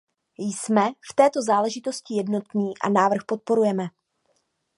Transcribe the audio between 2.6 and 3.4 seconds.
a návrh